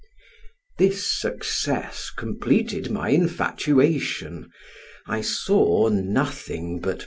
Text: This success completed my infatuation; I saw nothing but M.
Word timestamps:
This 0.79 1.05
success 1.05 2.09
completed 2.09 2.89
my 2.89 3.09
infatuation; 3.09 4.49
I 5.05 5.21
saw 5.21 5.89
nothing 5.89 6.79
but 6.79 6.99
M. 6.99 6.99